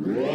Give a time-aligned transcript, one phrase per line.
[0.00, 0.27] I'm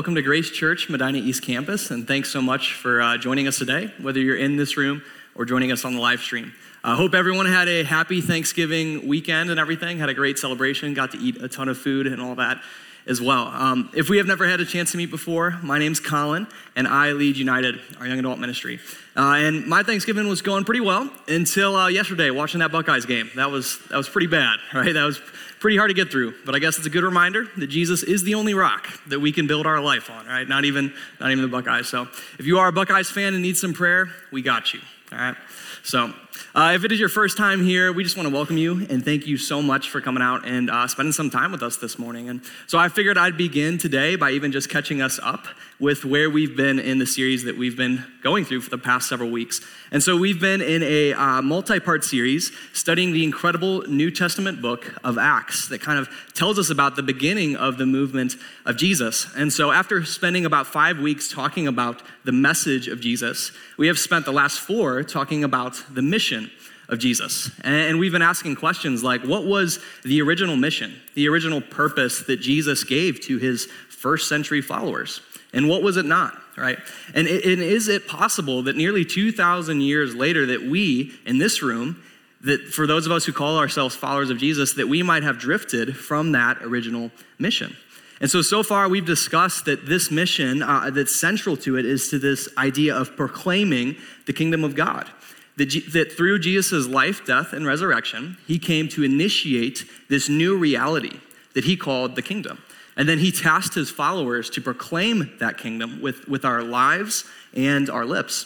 [0.00, 3.58] Welcome to Grace Church, Medina East Campus, and thanks so much for uh, joining us
[3.58, 5.02] today, whether you're in this room
[5.34, 6.54] or joining us on the live stream.
[6.82, 11.10] I hope everyone had a happy Thanksgiving weekend and everything, had a great celebration, got
[11.10, 12.62] to eat a ton of food and all that
[13.06, 13.48] as well.
[13.48, 16.86] Um, if we have never had a chance to meet before, my name's Colin, and
[16.86, 18.80] I lead United, our young adult ministry.
[19.16, 23.30] Uh, and my Thanksgiving was going pretty well until uh, yesterday, watching that Buckeyes game.
[23.36, 24.92] That was that was pretty bad, right?
[24.92, 25.20] That was
[25.58, 26.34] pretty hard to get through.
[26.46, 29.32] But I guess it's a good reminder that Jesus is the only rock that we
[29.32, 30.48] can build our life on, right?
[30.48, 31.88] Not even not even the Buckeyes.
[31.88, 34.80] So if you are a Buckeyes fan and need some prayer, we got you.
[35.12, 35.36] All right.
[35.82, 36.12] So,
[36.54, 39.04] uh, if it is your first time here, we just want to welcome you and
[39.04, 41.98] thank you so much for coming out and uh, spending some time with us this
[41.98, 42.28] morning.
[42.28, 45.46] And so, I figured I'd begin today by even just catching us up
[45.80, 49.08] with where we've been in the series that we've been going through for the past
[49.08, 49.60] several weeks.
[49.90, 54.60] And so, we've been in a uh, multi part series studying the incredible New Testament
[54.60, 58.36] book of Acts that kind of tells us about the beginning of the movement
[58.66, 59.26] of Jesus.
[59.34, 63.98] And so, after spending about five weeks talking about the message of Jesus, we have
[63.98, 66.50] spent the last four talking about the mission
[66.90, 67.50] of Jesus.
[67.62, 72.38] And we've been asking questions like what was the original mission, the original purpose that
[72.38, 75.20] Jesus gave to his first century followers?
[75.52, 76.78] And what was it not, right?
[77.14, 82.02] And, and is it possible that nearly 2,000 years later that we in this room,
[82.42, 85.38] that for those of us who call ourselves followers of Jesus, that we might have
[85.38, 87.76] drifted from that original mission?
[88.20, 92.10] And so, so far, we've discussed that this mission uh, that's central to it is
[92.10, 93.96] to this idea of proclaiming
[94.26, 95.10] the kingdom of God.
[95.56, 101.18] That, through Jesus' life, death, and resurrection, he came to initiate this new reality
[101.54, 102.62] that he called the kingdom.
[103.00, 107.24] And then he tasked his followers to proclaim that kingdom with, with our lives
[107.54, 108.44] and our lips.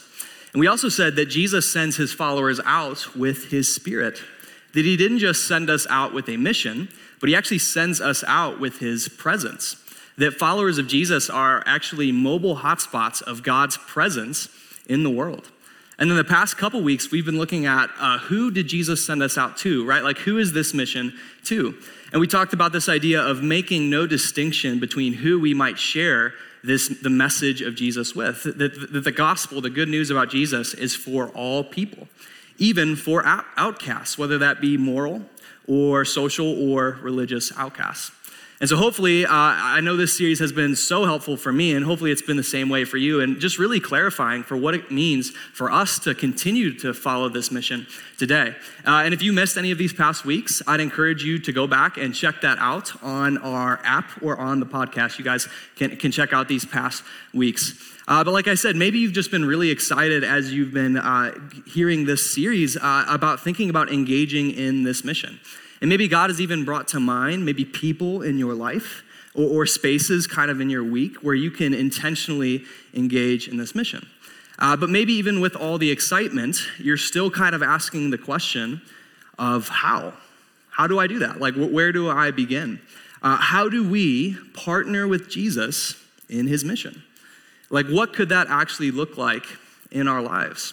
[0.52, 4.22] And we also said that Jesus sends his followers out with his spirit,
[4.74, 6.88] that he didn't just send us out with a mission,
[7.18, 9.74] but he actually sends us out with his presence.
[10.18, 14.48] That followers of Jesus are actually mobile hotspots of God's presence
[14.86, 15.50] in the world.
[15.98, 19.20] And in the past couple weeks, we've been looking at uh, who did Jesus send
[19.20, 20.04] us out to, right?
[20.04, 21.12] Like, who is this mission
[21.46, 21.74] to?
[22.14, 26.32] And we talked about this idea of making no distinction between who we might share
[26.62, 28.44] this, the message of Jesus with.
[28.44, 32.06] That, the gospel, the good news about Jesus, is for all people,
[32.56, 35.22] even for outcasts, whether that be moral
[35.66, 38.12] or social or religious outcasts.
[38.60, 41.84] And so, hopefully, uh, I know this series has been so helpful for me, and
[41.84, 44.90] hopefully, it's been the same way for you, and just really clarifying for what it
[44.90, 48.54] means for us to continue to follow this mission today.
[48.86, 51.66] Uh, and if you missed any of these past weeks, I'd encourage you to go
[51.66, 55.18] back and check that out on our app or on the podcast.
[55.18, 57.74] You guys can, can check out these past weeks.
[58.06, 61.32] Uh, but like I said, maybe you've just been really excited as you've been uh,
[61.66, 65.40] hearing this series uh, about thinking about engaging in this mission.
[65.84, 69.02] And maybe God has even brought to mind maybe people in your life
[69.34, 72.64] or, or spaces kind of in your week where you can intentionally
[72.94, 74.08] engage in this mission.
[74.58, 78.80] Uh, but maybe even with all the excitement, you're still kind of asking the question
[79.38, 80.14] of how?
[80.70, 81.38] How do I do that?
[81.38, 82.80] Like, wh- where do I begin?
[83.22, 87.02] Uh, how do we partner with Jesus in his mission?
[87.68, 89.44] Like, what could that actually look like
[89.90, 90.72] in our lives?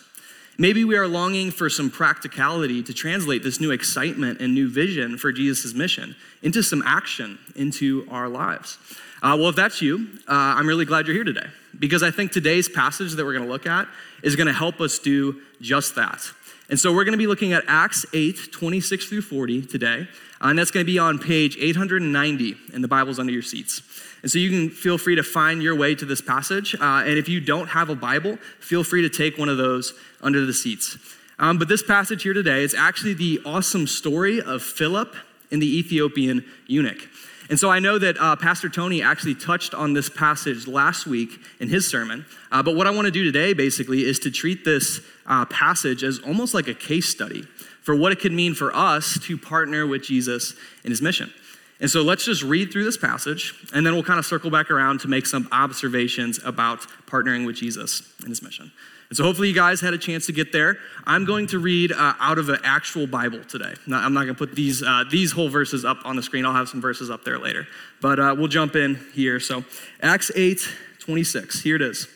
[0.62, 5.18] Maybe we are longing for some practicality to translate this new excitement and new vision
[5.18, 8.78] for Jesus' mission into some action into our lives.
[9.24, 11.48] Uh, well, if that's you, uh, I'm really glad you're here today
[11.80, 13.88] because I think today's passage that we're going to look at
[14.22, 16.32] is going to help us do just that.
[16.70, 20.08] And so we're going to be looking at Acts 8, 26 through 40 today.
[20.40, 23.82] Uh, and that's going to be on page 890 in the Bibles under your seats.
[24.22, 26.76] And so you can feel free to find your way to this passage.
[26.76, 29.94] Uh, and if you don't have a Bible, feel free to take one of those
[30.22, 30.98] under the seats.
[31.40, 35.16] Um, but this passage here today is actually the awesome story of Philip
[35.52, 37.10] and the Ethiopian eunuch.
[37.50, 41.32] And so I know that uh, Pastor Tony actually touched on this passage last week
[41.60, 42.26] in his sermon.
[42.52, 46.04] Uh, but what I want to do today, basically, is to treat this uh, passage
[46.04, 47.42] as almost like a case study
[47.82, 50.54] for what it could mean for us to partner with Jesus
[50.86, 51.34] in his mission.
[51.82, 54.70] And so let's just read through this passage, and then we'll kind of circle back
[54.70, 58.72] around to make some observations about partnering with Jesus in his mission.
[59.10, 60.78] And so hopefully you guys had a chance to get there.
[61.06, 63.74] I'm going to read uh, out of an actual Bible today.
[63.86, 66.46] Now, I'm not going to put these, uh, these whole verses up on the screen.
[66.46, 67.68] I'll have some verses up there later.
[68.00, 69.42] But uh, we'll jump in here.
[69.42, 69.66] So
[70.02, 70.66] Acts 8,
[71.00, 71.62] 26.
[71.62, 72.08] Here it is.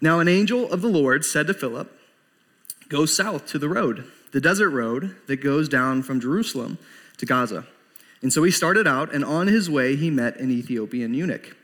[0.00, 1.92] Now an angel of the Lord said to Philip,
[2.88, 6.78] Go south to the road, the desert road that goes down from Jerusalem
[7.18, 7.66] to Gaza.
[8.22, 11.56] And so he started out, and on his way he met an Ethiopian eunuch,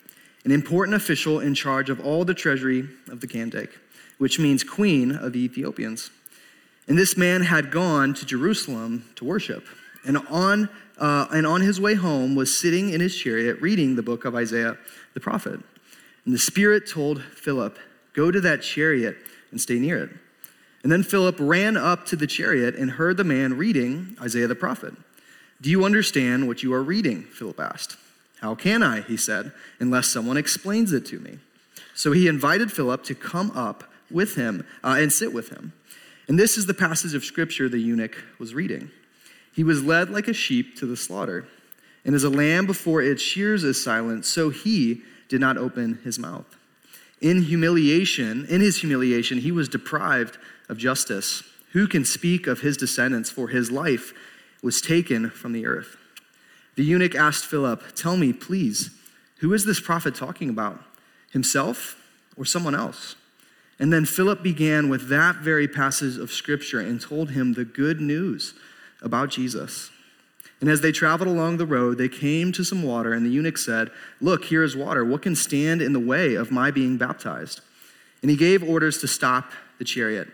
[0.44, 3.70] an important official in charge of all the treasury of the Kandake
[4.18, 6.10] which means queen of the Ethiopians.
[6.86, 9.66] And this man had gone to Jerusalem to worship.
[10.06, 10.68] And on,
[10.98, 14.34] uh, and on his way home was sitting in his chariot reading the book of
[14.34, 14.76] Isaiah
[15.14, 15.60] the prophet.
[16.24, 17.78] And the Spirit told Philip,
[18.12, 19.16] Go to that chariot
[19.50, 20.10] and stay near it.
[20.82, 24.54] And then Philip ran up to the chariot and heard the man reading Isaiah the
[24.54, 24.94] prophet.
[25.60, 27.22] Do you understand what you are reading?
[27.24, 27.96] Philip asked.
[28.40, 31.38] How can I, he said, unless someone explains it to me?
[31.94, 35.72] So he invited Philip to come up with him uh, and sit with him.
[36.28, 38.90] And this is the passage of scripture the eunuch was reading.
[39.54, 41.46] He was led like a sheep to the slaughter,
[42.04, 46.18] and as a lamb before its shears is silent, so he did not open his
[46.18, 46.56] mouth.
[47.20, 50.36] In humiliation, in his humiliation, he was deprived
[50.68, 51.42] of justice.
[51.72, 53.30] Who can speak of his descendants?
[53.30, 54.12] For his life
[54.64, 55.99] was taken from the earth.
[56.76, 58.90] The eunuch asked Philip, Tell me, please,
[59.40, 60.82] who is this prophet talking about?
[61.32, 62.02] Himself
[62.34, 63.14] or someone else?
[63.78, 68.00] And then Philip began with that very passage of scripture and told him the good
[68.00, 68.55] news
[69.02, 69.90] about Jesus.
[70.61, 73.58] And as they traveled along the road, they came to some water, and the eunuch
[73.58, 75.05] said, Look, here is water.
[75.05, 77.60] What can stand in the way of my being baptized?
[78.22, 80.28] And he gave orders to stop the chariot.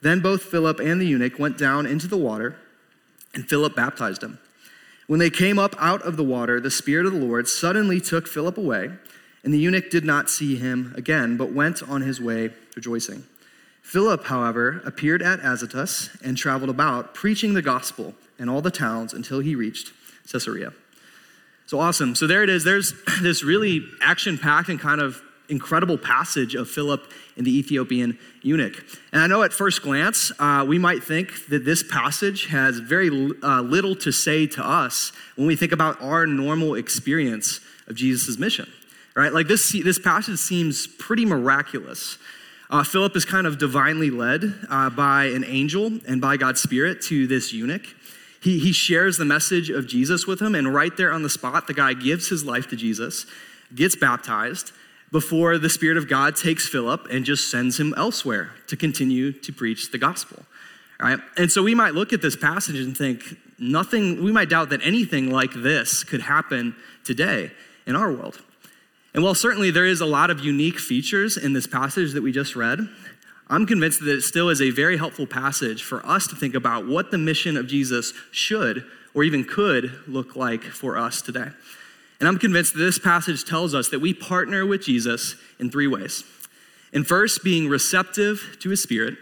[0.00, 2.56] Then both Philip and the eunuch went down into the water,
[3.34, 4.38] and Philip baptized him.
[5.06, 8.26] When they came up out of the water, the Spirit of the Lord suddenly took
[8.26, 8.90] Philip away
[9.44, 13.24] and the eunuch did not see him again, but went on his way rejoicing.
[13.82, 19.12] Philip, however, appeared at Azotus and traveled about, preaching the gospel in all the towns
[19.12, 19.92] until he reached
[20.32, 20.72] Caesarea.
[21.66, 22.14] So awesome.
[22.14, 22.64] So there it is.
[22.64, 28.18] There's this really action packed and kind of incredible passage of Philip and the Ethiopian
[28.42, 28.84] eunuch.
[29.12, 33.10] And I know at first glance, uh, we might think that this passage has very
[33.42, 38.38] uh, little to say to us when we think about our normal experience of Jesus'
[38.38, 38.70] mission
[39.14, 39.32] right?
[39.32, 42.18] Like this, this passage seems pretty miraculous.
[42.70, 47.00] Uh, Philip is kind of divinely led uh, by an angel and by God's Spirit
[47.02, 47.86] to this eunuch.
[48.42, 51.66] He, he shares the message of Jesus with him, and right there on the spot,
[51.66, 53.26] the guy gives his life to Jesus,
[53.74, 54.72] gets baptized
[55.14, 59.52] before the Spirit of God takes Philip and just sends him elsewhere to continue to
[59.52, 60.42] preach the gospel.
[60.98, 61.20] Right?
[61.36, 63.22] And so we might look at this passage and think
[63.56, 66.74] nothing, we might doubt that anything like this could happen
[67.04, 67.52] today
[67.86, 68.42] in our world.
[69.14, 72.32] And while certainly there is a lot of unique features in this passage that we
[72.32, 72.80] just read,
[73.48, 76.88] I'm convinced that it still is a very helpful passage for us to think about
[76.88, 78.84] what the mission of Jesus should
[79.14, 81.50] or even could look like for us today.
[82.24, 85.86] And I'm convinced that this passage tells us that we partner with Jesus in three
[85.86, 86.24] ways.
[86.90, 89.18] In first, being receptive to his spirit.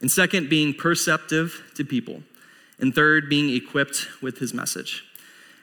[0.00, 2.24] In second, being perceptive to people.
[2.80, 5.04] And third, being equipped with his message.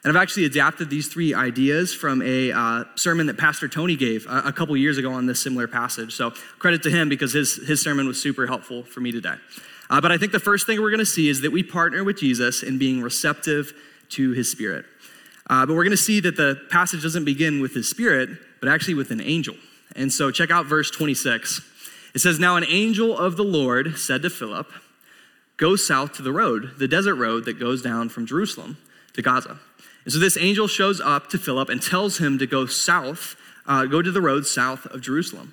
[0.04, 4.24] And I've actually adapted these three ideas from a uh, sermon that Pastor Tony gave
[4.26, 6.14] a, a, couple years ago on this similar passage.
[6.14, 9.34] So credit to him because his, his sermon was super helpful for me today.
[9.90, 12.02] Uh, but I think the first thing we're going to see is that we partner
[12.04, 13.74] with Jesus in being receptive
[14.12, 14.86] to his spirit.
[15.50, 18.30] Uh, but we're going to see that the passage doesn't begin with his spirit,
[18.60, 19.56] but actually with an angel.
[19.96, 21.60] And so check out verse 26.
[22.14, 24.70] It says, Now an angel of the Lord said to Philip,
[25.56, 28.78] Go south to the road, the desert road that goes down from Jerusalem
[29.14, 29.58] to Gaza.
[30.04, 33.34] And so this angel shows up to Philip and tells him to go south,
[33.66, 35.52] uh, go to the road south of Jerusalem.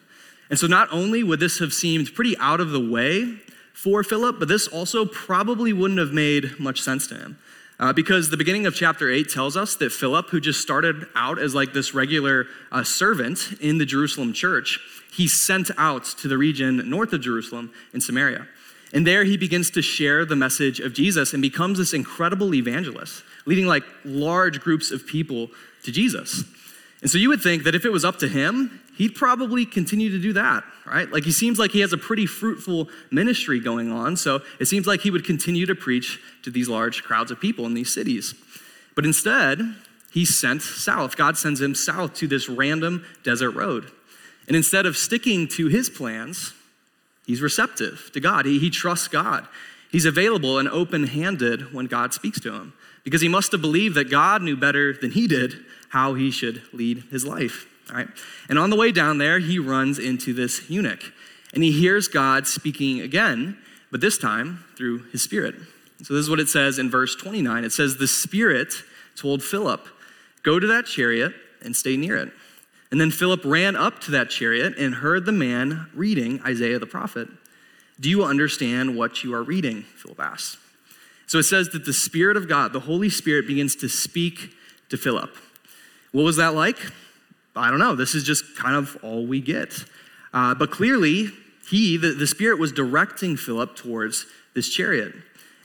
[0.52, 3.40] And so not only would this have seemed pretty out of the way
[3.74, 7.40] for Philip, but this also probably wouldn't have made much sense to him.
[7.80, 11.38] Uh, because the beginning of chapter 8 tells us that Philip, who just started out
[11.38, 14.80] as like this regular uh, servant in the Jerusalem church,
[15.12, 18.48] he's sent out to the region north of Jerusalem in Samaria.
[18.94, 23.24] And there he begins to share the message of Jesus and becomes this incredible evangelist
[23.46, 25.50] leading like large groups of people
[25.84, 26.44] to Jesus.
[27.02, 30.10] And so you would think that if it was up to him, he'd probably continue
[30.10, 31.12] to do that, right?
[31.12, 34.18] Like he seems like he has a pretty fruitful ministry going on.
[34.18, 37.66] So it seems like he would continue to preach to these large crowds of people
[37.66, 38.34] in these cities.
[38.96, 39.76] But instead,
[40.12, 41.16] he's sent south.
[41.16, 43.92] God sends him south to this random desert road.
[44.48, 46.54] And instead of sticking to his plans,
[47.26, 48.46] he's receptive to God.
[48.46, 49.48] He, he trusts God.
[49.92, 52.74] He's available and open handed when God speaks to him
[53.04, 55.54] because he must have believed that God knew better than he did
[55.90, 57.68] how he should lead his life.
[57.90, 61.04] And on the way down there, he runs into this eunuch
[61.54, 63.58] and he hears God speaking again,
[63.92, 65.56] but this time through his spirit.
[66.04, 67.64] So this is what it says in verse 29.
[67.64, 68.74] It says, The Spirit
[69.16, 69.88] told Philip,
[70.44, 72.32] Go to that chariot and stay near it.
[72.92, 76.86] And then Philip ran up to that chariot and heard the man reading Isaiah the
[76.86, 77.28] prophet.
[78.00, 79.82] Do you understand what you are reading?
[79.82, 80.58] Philip asked.
[81.26, 84.54] So it says that the Spirit of God, the Holy Spirit, begins to speak
[84.90, 85.36] to Philip.
[86.12, 86.78] What was that like?
[87.58, 87.96] I don't know.
[87.96, 89.86] This is just kind of all we get.
[90.34, 91.30] Uh, but clearly,
[91.70, 95.14] he, the, the Spirit, was directing Philip towards this chariot.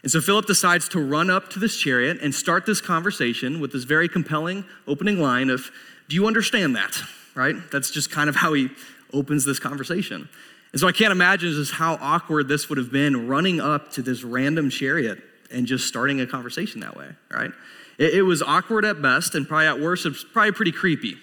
[0.02, 3.72] And so Philip decides to run up to this chariot and start this conversation with
[3.72, 5.70] this very compelling opening line of,
[6.08, 7.00] Do you understand that?
[7.34, 7.56] Right?
[7.70, 8.68] That's just kind of how he
[9.12, 10.28] opens this conversation.
[10.72, 14.02] And so I can't imagine just how awkward this would have been running up to
[14.02, 17.52] this random chariot and just starting a conversation that way, right?
[17.98, 21.16] It, it was awkward at best, and probably at worst, it's probably pretty creepy.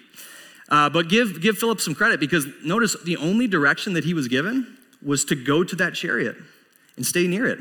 [0.70, 4.28] Uh, but give, give Philip some credit because notice the only direction that he was
[4.28, 6.36] given was to go to that chariot
[6.96, 7.60] and stay near it.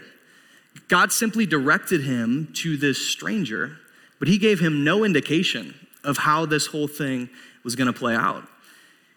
[0.89, 3.77] God simply directed him to this stranger,
[4.19, 5.75] but he gave him no indication
[6.05, 7.29] of how this whole thing
[7.65, 8.45] was going to play out.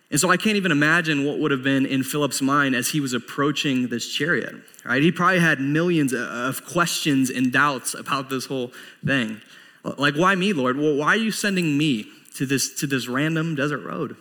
[0.10, 3.00] And so I can't even imagine what would have been in Philip's mind as he
[3.00, 5.02] was approaching this chariot, right?
[5.02, 8.74] He probably had millions of questions and doubts about this whole
[9.06, 9.42] thing.
[9.84, 10.78] Like, why me, Lord?
[10.78, 14.16] Well, why are you sending me to this, to this random desert road?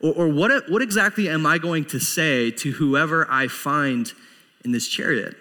[0.00, 4.12] Or, or what, what exactly am I going to say to whoever I find
[4.64, 5.36] in this chariot?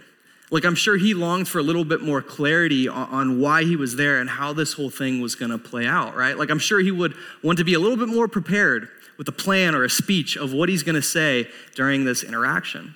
[0.52, 3.76] Like, I'm sure he longed for a little bit more clarity on, on why he
[3.76, 6.38] was there and how this whole thing was going to play out, right?
[6.38, 7.14] Like, I'm sure he would
[7.44, 10.54] want to be a little bit more prepared with a plan or a speech of
[10.54, 12.96] what he's going to say during this interaction.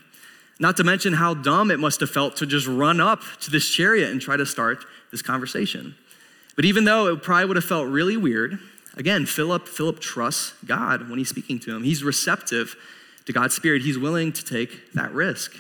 [0.60, 3.70] Not to mention how dumb it must have felt to just run up to this
[3.70, 5.96] chariot and try to start this conversation.
[6.56, 8.60] But even though it probably would have felt really weird,
[8.96, 11.84] again, Philip, Philip trusts God when he's speaking to him.
[11.84, 12.76] He's receptive
[13.26, 13.82] to God's Spirit.
[13.82, 15.56] He's willing to take that risk.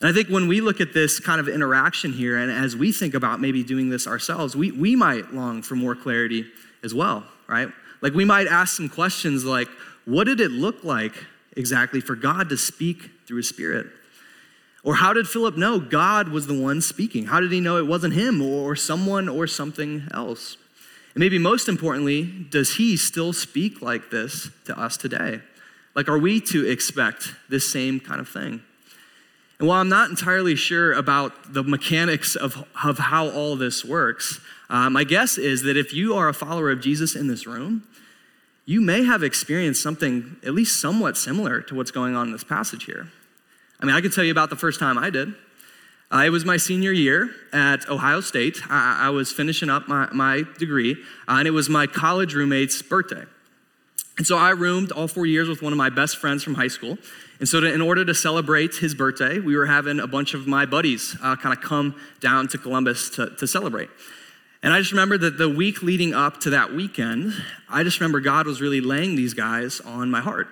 [0.00, 2.92] And I think when we look at this kind of interaction here, and as we
[2.92, 6.46] think about maybe doing this ourselves, we, we might long for more clarity
[6.84, 7.68] as well, right?
[8.00, 9.68] Like we might ask some questions like,
[10.04, 11.12] what did it look like
[11.56, 13.88] exactly for God to speak through his spirit?
[14.84, 17.26] Or how did Philip know God was the one speaking?
[17.26, 20.56] How did he know it wasn't him or someone or something else?
[21.14, 25.40] And maybe most importantly, does he still speak like this to us today?
[25.94, 28.62] Like, are we to expect this same kind of thing?
[29.58, 34.40] And while I'm not entirely sure about the mechanics of, of how all this works,
[34.70, 37.82] uh, my guess is that if you are a follower of Jesus in this room,
[38.66, 42.44] you may have experienced something at least somewhat similar to what's going on in this
[42.44, 43.08] passage here.
[43.80, 45.34] I mean, I can tell you about the first time I did.
[46.10, 48.58] It was my senior year at Ohio State.
[48.70, 50.92] I, I was finishing up my, my degree,
[51.28, 53.24] uh, and it was my college roommate's birthday.
[54.16, 56.68] And so I roomed all four years with one of my best friends from high
[56.68, 56.98] school.
[57.38, 60.48] And so, to, in order to celebrate his birthday, we were having a bunch of
[60.48, 63.90] my buddies uh, kind of come down to Columbus to, to celebrate.
[64.62, 67.32] And I just remember that the week leading up to that weekend,
[67.68, 70.48] I just remember God was really laying these guys on my heart.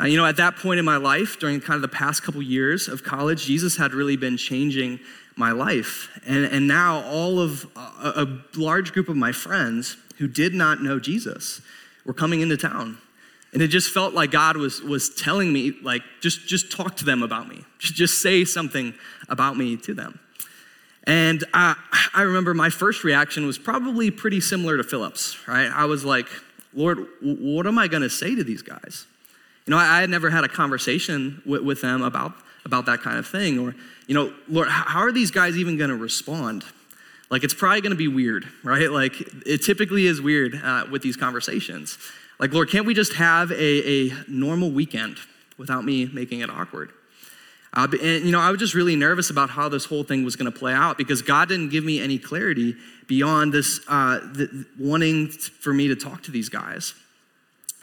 [0.00, 2.40] Uh, you know, at that point in my life, during kind of the past couple
[2.40, 5.00] years of college, Jesus had really been changing
[5.36, 6.08] my life.
[6.26, 10.82] And, and now all of a, a large group of my friends who did not
[10.82, 11.60] know Jesus
[12.04, 12.98] were coming into town.
[13.52, 17.04] And it just felt like God was, was telling me, like, just, just talk to
[17.04, 17.64] them about me.
[17.78, 18.94] Just say something
[19.28, 20.18] about me to them.
[21.04, 21.74] And I,
[22.14, 25.70] I remember my first reaction was probably pretty similar to Philip's, right?
[25.70, 26.28] I was like,
[26.72, 29.06] Lord, what am I going to say to these guys?
[29.66, 33.00] You know, I, I had never had a conversation with, with, them about, about that
[33.00, 33.58] kind of thing.
[33.58, 33.74] Or,
[34.06, 36.64] you know, Lord, how are these guys even going to respond?
[37.30, 38.90] Like, it's probably going to be weird, right?
[38.90, 39.14] Like,
[39.46, 41.96] it typically is weird uh, with these conversations.
[42.38, 45.18] Like, Lord, can't we just have a, a normal weekend
[45.56, 46.92] without me making it awkward?
[47.74, 50.36] Uh, and, you know, I was just really nervous about how this whole thing was
[50.36, 52.76] going to play out because God didn't give me any clarity
[53.06, 56.94] beyond this uh, the, wanting for me to talk to these guys.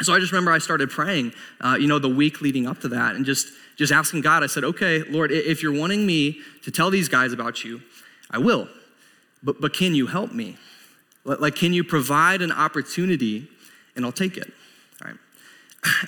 [0.02, 2.88] So I just remember I started praying, uh, you know, the week leading up to
[2.90, 4.44] that, and just just asking God.
[4.44, 7.82] I said, "Okay, Lord, if you're wanting me to tell these guys about you,
[8.32, 8.68] I will.
[9.44, 10.58] But but can you help me?
[11.26, 13.50] Like, can you provide an opportunity,
[13.96, 14.54] and I'll take it."
[15.02, 15.18] All right.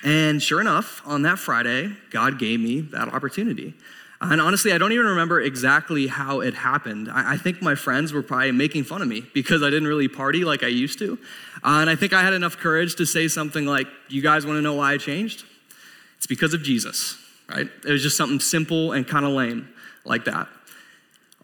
[0.04, 3.74] And sure enough, on that Friday, God gave me that opportunity.
[4.24, 7.10] And honestly, I don't even remember exactly how it happened.
[7.10, 10.06] I, I, think my friends were probably making fun of me because I didn't really
[10.06, 11.18] party like I used to.
[11.64, 14.58] Uh, and I think I had enough courage to say something like, You guys want
[14.58, 15.44] to know why I changed?
[16.18, 17.68] It's because of Jesus, right?
[17.84, 19.68] It was just something simple and kind of lame
[20.04, 20.46] like that.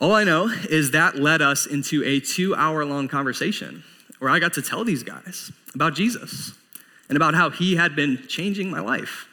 [0.01, 3.83] All I know is that led us into a two hour long conversation
[4.21, 6.53] where I got to tell these guys about Jesus
[7.09, 9.27] and about how he had been changing my life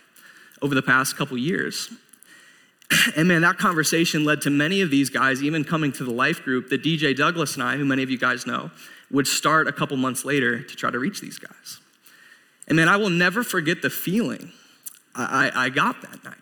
[0.64, 1.92] over the past couple years.
[3.16, 6.44] And man, that conversation led to many of these guys even coming to the life
[6.44, 8.72] group that DJ Douglas and I, who many of you guys know,
[9.12, 11.80] would start a couple months later to try to reach these guys.
[12.68, 14.52] And man, I will never forget the feeling
[15.16, 16.38] I, I got that night.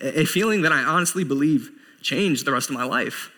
[0.00, 3.30] A feeling that I honestly believe changed the rest of my life.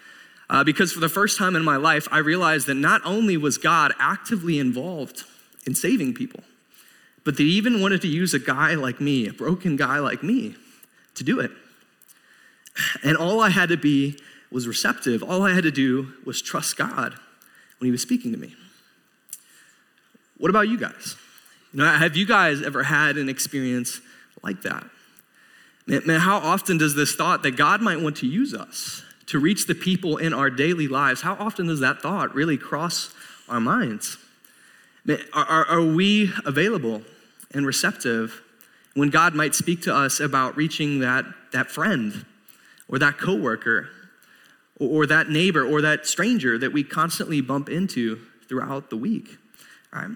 [0.51, 3.59] Uh, because for the first time in my life, I realized that not only was
[3.59, 5.25] God actively involved
[5.67, 6.43] in saving people,
[7.25, 10.23] but that He even wanted to use a guy like me, a broken guy like
[10.23, 10.55] me,
[11.15, 11.51] to do it.
[13.03, 14.19] And all I had to be
[14.51, 15.23] was receptive.
[15.23, 17.15] All I had to do was trust God
[17.79, 18.55] when He was speaking to me.
[20.39, 21.17] What about you guys?
[21.73, 24.01] You know, have you guys ever had an experience
[24.43, 24.85] like that?
[25.87, 29.67] Man, how often does this thought that God might want to use us to reach
[29.67, 33.13] the people in our daily lives, how often does that thought really cross
[33.49, 34.17] our minds?
[35.05, 37.03] Man, are, are, are we available
[37.53, 38.43] and receptive
[38.95, 42.25] when God might speak to us about reaching that, that friend
[42.89, 43.89] or that coworker
[44.79, 49.37] or, or that neighbor or that stranger that we constantly bump into throughout the week.
[49.93, 50.11] Right?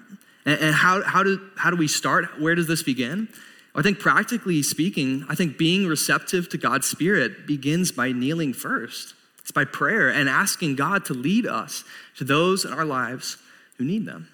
[0.44, 2.40] And, and how, how, do, how do we start?
[2.40, 3.28] Where does this begin?
[3.74, 9.14] I think practically speaking, I think being receptive to God's Spirit begins by kneeling first.
[9.40, 11.84] It's by prayer and asking God to lead us
[12.16, 13.38] to those in our lives
[13.78, 14.28] who need them.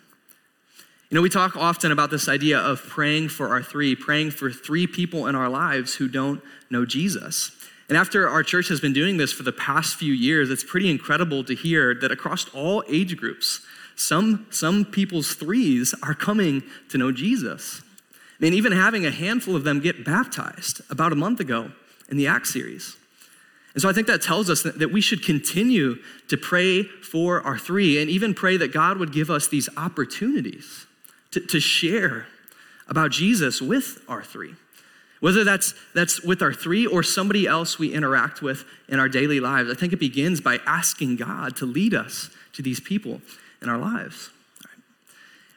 [1.09, 4.51] You know, we talk often about this idea of praying for our three, praying for
[4.51, 7.51] three people in our lives who don't know Jesus.
[7.89, 10.91] And after our church has been doing this for the past few years, it's pretty
[10.91, 13.63] incredible to hear that across all age groups,
[13.97, 17.81] some, some people's threes are coming to know Jesus.
[18.39, 21.73] I mean, even having a handful of them get baptized about a month ago
[22.09, 22.97] in the Acts series.
[23.75, 25.97] And so I think that tells us that, we should continue
[26.29, 30.87] to pray for our three and even pray that God would give us these opportunities
[31.31, 32.27] to, to share
[32.89, 34.55] about Jesus with our three.
[35.21, 39.41] Whether that's, that's with our three or somebody else we interact with in our daily
[39.41, 43.21] lives, I think it begins by asking God to lead us to these people
[43.61, 44.31] in our lives.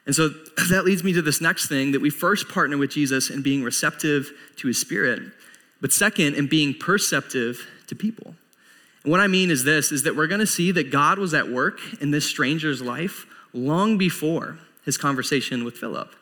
[0.05, 0.29] And so
[0.69, 3.63] that leads me to this next thing that we first partner with Jesus in being
[3.63, 5.21] receptive to his spirit,
[5.79, 8.35] but second, in being perceptive to people.
[9.03, 11.33] And what I mean is this is that we're going to see that God was
[11.33, 16.13] at work in this stranger's life long before his conversation with Philip.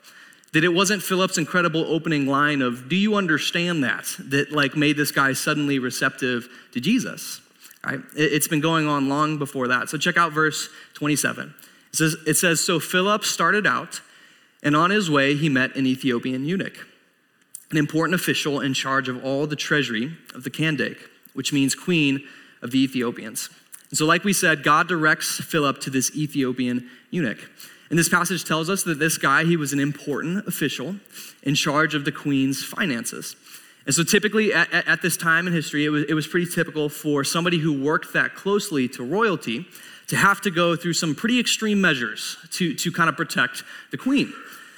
[0.53, 4.15] That it wasn't Philip's incredible opening line of, Do you understand that?
[4.29, 7.41] that like made this guy suddenly receptive to Jesus.
[7.85, 7.99] Right?
[8.15, 9.89] It's been going on long before that.
[9.89, 11.53] So check out verse 27.
[11.91, 14.01] It says, it says So Philip started out,
[14.63, 16.85] and on his way he met an Ethiopian eunuch,
[17.71, 20.99] an important official in charge of all the treasury of the Kandake,
[21.33, 22.23] which means queen
[22.61, 23.49] of the Ethiopians.
[23.89, 27.39] And so, like we said, God directs Philip to this Ethiopian eunuch.
[27.89, 30.95] And this passage tells us that this guy, he was an important official
[31.43, 33.35] in charge of the queen's finances.
[33.85, 36.89] And so, typically at, at this time in history, it was, it was pretty typical
[36.89, 39.65] for somebody who worked that closely to royalty
[40.07, 43.97] to have to go through some pretty extreme measures to, to kind of protect the
[43.97, 44.33] queen,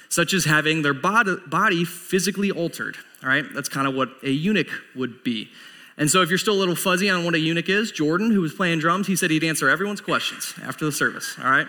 [0.08, 2.96] such as having their body, body physically altered.
[3.22, 5.50] All right, that's kind of what a eunuch would be.
[5.98, 8.40] And so, if you're still a little fuzzy on what a eunuch is, Jordan, who
[8.40, 11.36] was playing drums, he said he'd answer everyone's questions after the service.
[11.38, 11.66] All right.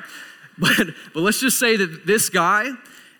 [0.60, 2.70] But, but let's just say that this guy,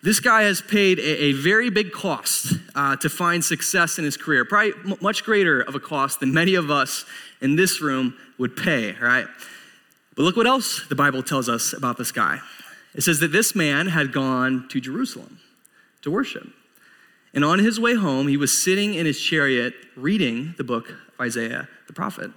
[0.02, 4.16] this guy has paid a, a very big cost uh, to find success in his
[4.16, 7.04] career, probably m- much greater of a cost than many of us
[7.40, 9.26] in this room would pay, right?
[10.16, 12.38] But look what else the Bible tells us about this guy.
[12.94, 15.40] It says that this man had gone to Jerusalem
[16.02, 16.46] to worship.
[17.34, 21.20] And on his way home, he was sitting in his chariot reading the book of
[21.20, 22.30] Isaiah the prophet.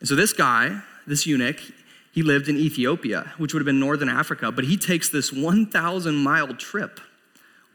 [0.00, 1.60] And so this guy, this eunuch,
[2.12, 6.14] he lived in Ethiopia, which would have been northern Africa, but he takes this 1,000
[6.14, 7.00] mile trip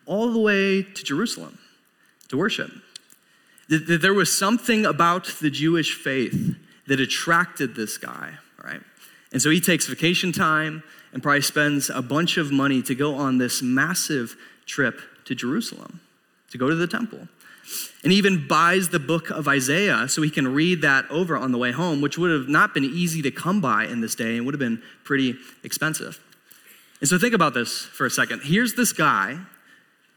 [0.05, 1.57] all the way to Jerusalem
[2.29, 2.71] to worship.
[3.67, 6.55] There was something about the Jewish faith
[6.87, 8.81] that attracted this guy, right?
[9.33, 13.15] And so he takes vacation time and probably spends a bunch of money to go
[13.15, 15.99] on this massive trip to Jerusalem,
[16.51, 17.27] to go to the temple
[18.07, 21.57] and even buys the book of Isaiah so he can read that over on the
[21.57, 24.45] way home, which would have not been easy to come by in this day and
[24.45, 26.17] would have been pretty expensive.
[27.01, 28.43] And so think about this for a second.
[28.45, 29.39] Here's this guy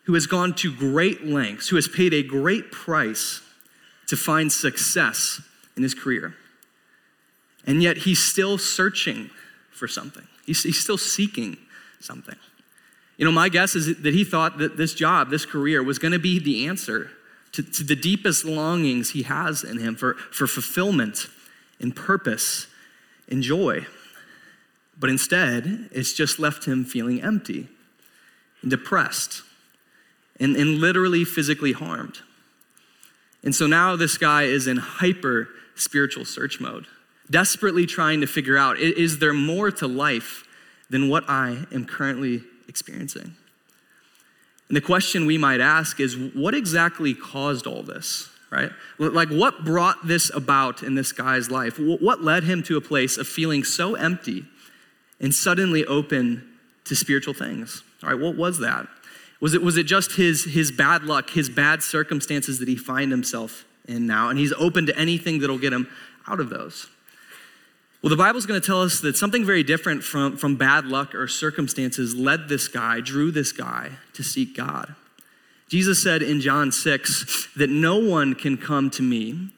[0.05, 3.41] who has gone to great lengths, who has paid a great price
[4.07, 5.41] to find success
[5.77, 6.37] in his career.
[7.67, 9.31] And yet he's still searching
[9.73, 11.57] for something, he's, he's still seeking
[11.99, 12.37] something.
[13.17, 16.13] You know, my guess is that he thought that this job, this career, was going
[16.13, 17.11] to be the answer
[17.53, 21.27] to, to, the deepest longings he has in him for, for fulfillment
[21.81, 22.67] and purpose
[23.29, 23.87] and joy.
[24.99, 27.69] But instead, it's just left him feeling empty
[28.63, 29.43] and depressed
[30.39, 32.19] and, and literally physically harmed.
[33.43, 36.87] And so now this guy is in hyper spiritual search mode,
[37.31, 40.45] desperately trying to figure out is there more to life
[40.91, 43.37] than what I am currently experiencing.
[44.71, 48.71] And the question we might ask is what exactly caused all this, right?
[48.99, 51.77] Like, what brought this about in this guy's life?
[51.77, 54.45] What led him to a place of feeling so empty
[55.19, 56.49] and suddenly open
[56.85, 57.83] to spiritual things?
[58.05, 58.87] All right, what was that?
[59.41, 63.11] Was it, was it just his, his bad luck, his bad circumstances that he find
[63.11, 64.29] himself in now?
[64.29, 65.89] And he's open to anything that'll get him
[66.29, 66.87] out of those.
[68.03, 71.15] Well, the Bible's going to tell us that something very different from, from bad luck
[71.15, 74.95] or circumstances led this guy, drew this guy to seek God.
[75.69, 79.51] Jesus said in John 6 that no one can come to me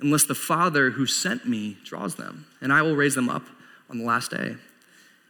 [0.00, 3.44] unless the Father who sent me draws them, and I will raise them up
[3.90, 4.56] on the last day.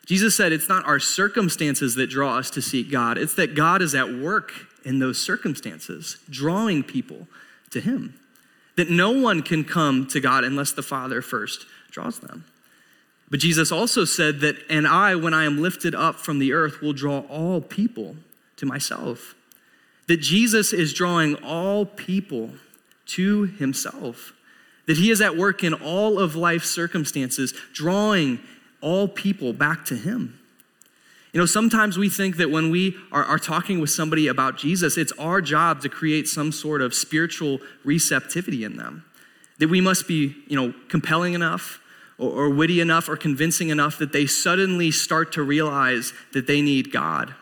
[0.06, 3.82] Jesus said it's not our circumstances that draw us to seek God, it's that God
[3.82, 4.52] is at work
[4.84, 7.26] in those circumstances, drawing people
[7.70, 8.14] to Him.
[8.76, 12.44] That no one can come to God unless the Father first draws them.
[13.30, 16.80] But Jesus also said that, and I, when I am lifted up from the earth,
[16.80, 18.16] will draw all people
[18.56, 19.34] to myself.
[20.08, 22.50] That Jesus is drawing all people
[23.06, 24.32] to himself.
[24.86, 28.40] That he is at work in all of life's circumstances, drawing
[28.80, 30.40] all people back to him.
[31.32, 34.96] You know, sometimes we think that when we are, are, talking with somebody about Jesus,
[34.98, 39.04] it's our job to create some sort of spiritual receptivity in them.
[39.58, 41.79] That we must be, you know, compelling enough,
[42.20, 46.60] or, or witty enough or convincing enough that they suddenly start to realize that they
[46.60, 47.34] need God.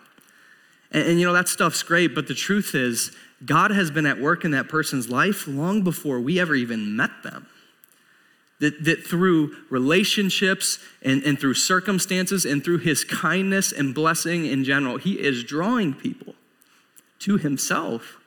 [0.93, 3.15] And, and you know, that stuff's great, but the truth is,
[3.45, 7.11] God has been at work in that person's life long before we ever even met
[7.23, 7.47] them.
[8.61, 14.65] That, that through relationships and, and through circumstances and through his kindness and blessing in
[14.65, 16.35] general, he is drawing people
[17.21, 18.19] to himself.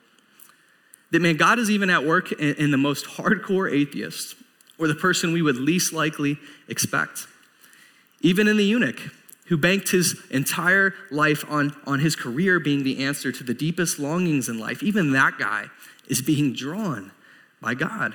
[1.10, 4.34] That man, God is even at work in, in the most hardcore atheists
[4.82, 7.26] or the person we would least likely expect.
[8.20, 9.00] Even in the eunuch,
[9.46, 13.98] who banked his entire life on, on his career being the answer to the deepest
[13.98, 15.66] longings in life, even that guy
[16.08, 17.12] is being drawn
[17.60, 18.14] by God.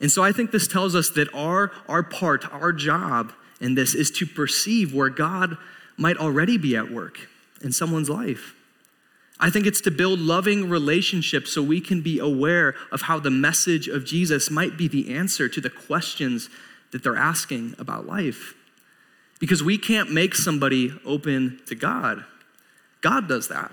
[0.00, 3.94] And so I think this tells us that our, our part, our job in this
[3.94, 5.56] is to perceive where God
[5.96, 7.28] might already be at work
[7.62, 8.54] in someone's life.
[9.40, 13.30] I think it's to build loving relationships so we can be aware of how the
[13.30, 16.48] message of Jesus might be the answer to the questions
[16.92, 18.54] that they're asking about life.
[19.40, 22.24] Because we can't make somebody open to God,
[23.00, 23.72] God does that.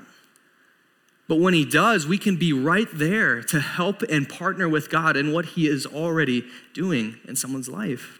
[1.28, 5.16] But when He does, we can be right there to help and partner with God
[5.16, 6.44] in what He is already
[6.74, 8.20] doing in someone's life.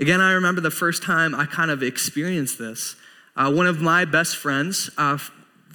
[0.00, 2.96] Again, I remember the first time I kind of experienced this.
[3.36, 5.18] Uh, one of my best friends, uh,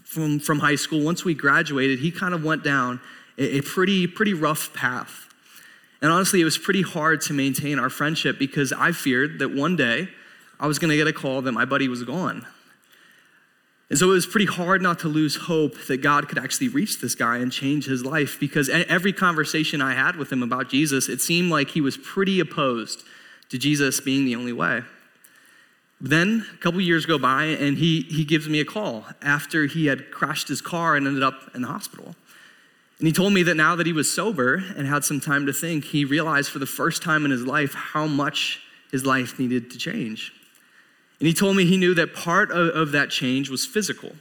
[0.07, 3.01] from, from high school, once we graduated, he kind of went down
[3.37, 5.27] a, a pretty, pretty rough path.
[6.01, 9.75] And honestly, it was pretty hard to maintain our friendship because I feared that one
[9.75, 10.07] day
[10.61, 12.45] I was going to get a call that my buddy was gone.
[13.89, 17.01] And so it was pretty hard not to lose hope that God could actually reach
[17.01, 21.09] this guy and change his life because every conversation I had with him about Jesus,
[21.09, 23.03] it seemed like he was pretty opposed
[23.49, 24.83] to Jesus being the only way.
[25.99, 29.87] Then a couple years go by, and he, he gives me a call after he
[29.87, 32.15] had crashed his car and ended up in the hospital.
[32.99, 35.53] And he told me that now that he was sober and had some time to
[35.53, 39.71] think, he realized for the first time in his life how much his life needed
[39.71, 40.33] to change.
[41.19, 44.11] And he told me he knew that part of, of that change was physical,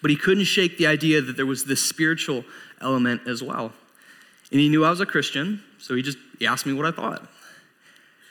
[0.00, 2.44] but he couldn't shake the idea that there was this spiritual
[2.80, 3.72] element as well.
[4.50, 6.90] And he knew I was a Christian, so he just he asked me what I
[6.90, 7.28] thought.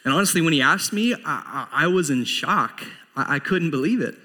[0.03, 2.83] And honestly, when he asked me, I, I, I was in shock.
[3.15, 4.15] I, I couldn't believe it.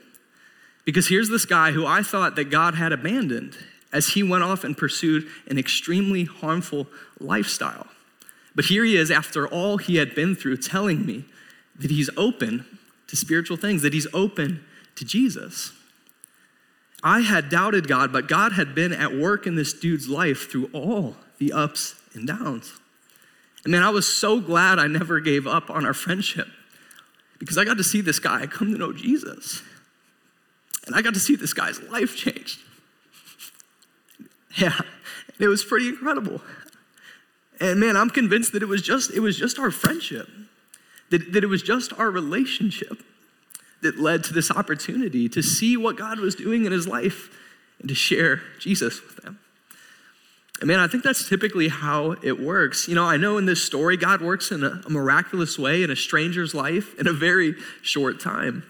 [0.85, 3.57] Because here's this guy who I thought that God had abandoned
[3.93, 6.87] as he went off and pursued an extremely harmful
[7.19, 7.87] lifestyle.
[8.55, 11.25] But here he is, after all he had been through, telling me
[11.79, 12.67] that he's open
[13.09, 14.65] to spiritual things, that he's open
[14.97, 15.73] to Jesus.
[17.03, 20.71] I had doubted God, but God had been at work in this dude's life through
[20.73, 22.73] all the ups and downs.
[23.65, 26.49] And man, I was so glad I never gave up on our friendship
[27.39, 29.63] because I got to see this guy come to know Jesus.
[30.87, 32.61] And I got to see this guy's life changed.
[34.57, 34.79] Yeah,
[35.41, 36.41] it was pretty incredible.
[37.61, 40.29] And man, I'm convinced that it was just it was just our friendship,
[41.11, 43.03] that, that it was just our relationship
[43.83, 47.31] that led to this opportunity to see what God was doing in his life
[47.81, 49.39] and to share Jesus with them.
[50.63, 52.87] Man, I think that's typically how it works.
[52.89, 55.97] You know, I know in this story, God works in a miraculous way in a
[55.97, 58.65] stranger's life in a very short time.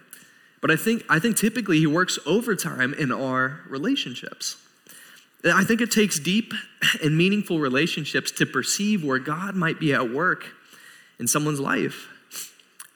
[0.60, 4.56] But I think, I think typically he works overtime in our relationships.
[5.44, 6.54] I think it takes deep
[7.02, 10.46] and meaningful relationships to perceive where God might be at work
[11.18, 12.08] in someone's life.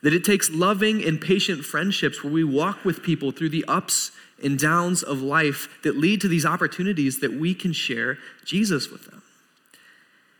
[0.02, 4.12] That it takes loving and patient friendships where we walk with people through the ups
[4.42, 9.06] and downs of life that lead to these opportunities that we can share Jesus with
[9.06, 9.22] them.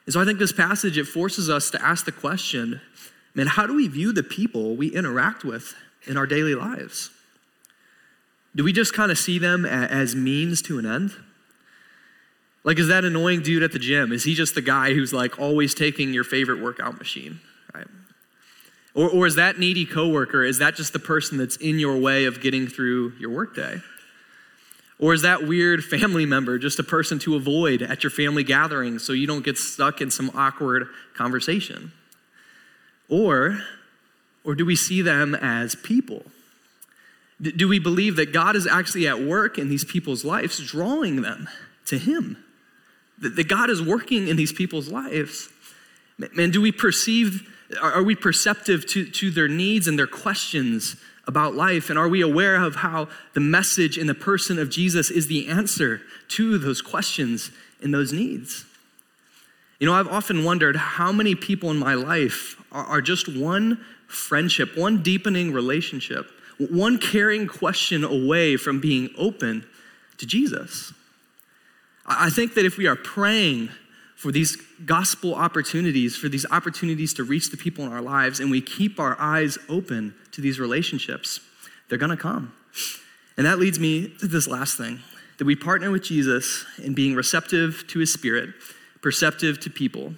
[0.07, 2.81] And so I think this passage it forces us to ask the question,
[3.35, 5.75] man, how do we view the people we interact with
[6.07, 7.11] in our daily lives?
[8.57, 11.13] Do we just kind of see them as means to an end?
[12.65, 14.13] Like, is that annoying dude at the gym?
[14.13, 17.41] Is he just the guy who's like always taking your favorite workout machine,
[17.75, 17.87] right?
[18.95, 22.25] Or, or is that needy coworker, is that just the person that's in your way
[22.25, 23.81] of getting through your workday?
[24.99, 28.99] Or is that weird family member just a person to avoid at your family gathering
[28.99, 31.93] so you don't get stuck in some awkward conversation?
[33.09, 33.61] Or,
[34.45, 36.25] or do we see them as people?
[37.41, 41.49] Do we believe that God is actually at work in these people's lives, drawing them
[41.87, 42.37] to Him?
[43.21, 45.49] That God is working in these people's lives?
[46.19, 47.49] Man, do we perceive,
[47.81, 51.91] are we perceptive to, to their needs and their questions about life?
[51.91, 55.49] And are we aware of how the message in the person of Jesus is the
[55.49, 57.51] answer to those questions
[57.83, 58.65] and those needs?
[59.79, 63.85] You know, I've often wondered how many people in my life are, are just one
[64.07, 69.65] friendship, one deepening relationship one caring question away from being open
[70.19, 70.93] to Jesus.
[72.05, 73.71] I think that if we are praying
[74.19, 78.51] for these gospel opportunities, for these opportunities to reach the people in our lives, and
[78.51, 81.39] we keep our eyes open to these relationships,
[81.89, 82.53] they're gonna come.
[83.37, 84.99] And that leads me to this last thing
[85.39, 88.51] that we partner with Jesus in being receptive to his spirit,
[89.03, 90.13] perceptive to people,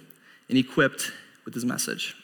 [0.49, 1.11] and equipped
[1.45, 2.15] with his message.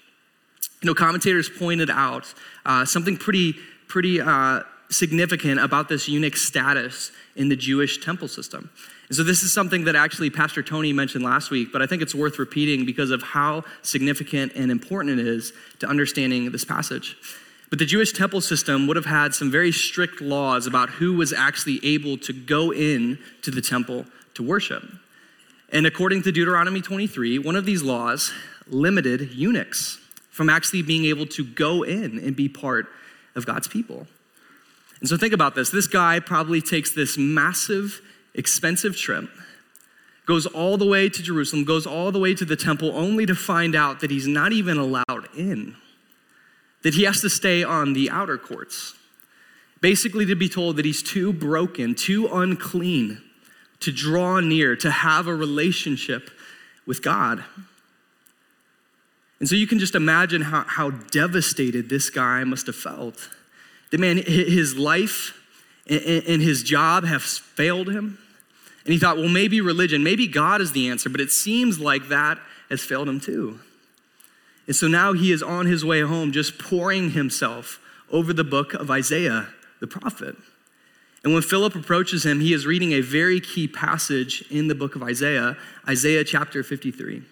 [0.82, 2.34] You know, commentators pointed out
[2.66, 3.54] uh, something pretty
[3.88, 8.72] pretty uh, significant about this eunuch status in the Jewish temple system.
[9.10, 12.02] And so, this is something that actually Pastor Tony mentioned last week, but I think
[12.02, 17.16] it's worth repeating because of how significant and important it is to understanding this passage.
[17.70, 21.34] But the Jewish temple system would have had some very strict laws about who was
[21.34, 24.84] actually able to go in to the temple to worship.
[25.72, 28.32] And according to Deuteronomy 23, one of these laws
[28.68, 32.88] limited eunuchs from actually being able to go in and be part
[33.36, 34.08] of God's people.
[35.00, 35.70] And so think about this.
[35.70, 38.02] This guy probably takes this massive,
[38.38, 39.30] expensive trip,
[40.26, 43.36] goes all the way to Jerusalem, goes all the way to the temple, only to
[43.36, 45.76] find out that he's not even allowed in,
[46.84, 48.94] that he has to stay on the outer courts.
[49.80, 53.22] Basically, to be told that he's too broken, too unclean
[53.80, 56.32] to draw near, to have a relationship
[56.86, 57.44] with God.
[59.40, 63.30] And so you can just imagine how, how devastated this guy must have felt.
[63.92, 65.40] The man, his life
[65.88, 68.18] and his job have failed him.
[68.88, 72.08] And he thought, well, maybe religion, maybe God is the answer, but it seems like
[72.08, 73.60] that has failed him too.
[74.66, 78.74] And so now he is on his way home, just poring himself over the book
[78.74, 79.50] of Isaiah,
[79.82, 80.38] the prophet.
[81.26, 84.96] And when Philip approaches him, he is reading a very key passage in the book
[84.96, 87.24] of Isaiah, Isaiah chapter 53.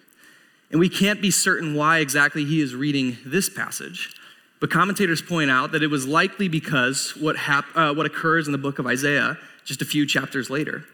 [0.70, 4.14] And we can't be certain why exactly he is reading this passage.
[4.60, 8.52] But commentators point out that it was likely because what, hap- uh, what occurs in
[8.52, 10.84] the book of Isaiah just a few chapters later.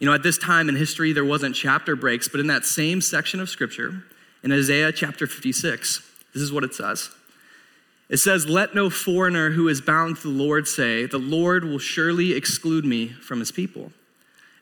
[0.00, 3.00] You know, at this time in history, there wasn't chapter breaks, but in that same
[3.00, 4.02] section of scripture,
[4.42, 7.10] in Isaiah chapter 56, this is what it says.
[8.08, 11.78] It says, Let no foreigner who is bound to the Lord say, The Lord will
[11.78, 13.92] surely exclude me from his people.